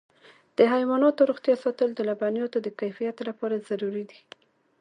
[0.57, 4.19] د حیواناتو روغتیا ساتل د لبنیاتو د کیفیت لپاره ضروري دي.